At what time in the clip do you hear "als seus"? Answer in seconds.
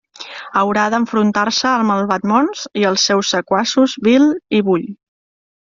2.93-3.33